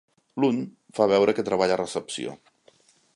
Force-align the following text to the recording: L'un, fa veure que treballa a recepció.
L'un, 0.43 0.57
fa 0.99 1.07
veure 1.11 1.37
que 1.41 1.45
treballa 1.51 1.77
a 1.79 1.79
recepció. 1.83 2.37